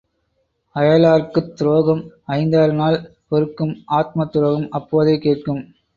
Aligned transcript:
அயலார்க்குத் 0.75 1.51
துரோகம் 1.53 2.01
ஐந்தாறு 2.29 2.73
நாள் 2.73 2.97
பொறுக்கும் 3.27 3.75
ஆத்மத் 3.91 4.31
துரோகம் 4.31 4.67
அப்போதே 4.71 5.17
கேட்கும். 5.17 5.61